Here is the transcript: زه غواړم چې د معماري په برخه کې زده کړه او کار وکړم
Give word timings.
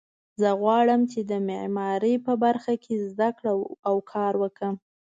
زه 0.41 0.49
غواړم 0.61 1.01
چې 1.11 1.19
د 1.29 1.31
معماري 1.49 2.15
په 2.25 2.33
برخه 2.43 2.73
کې 2.83 2.95
زده 3.09 3.29
کړه 3.37 3.51
او 3.87 3.95
کار 4.11 4.33
وکړم 4.43 4.75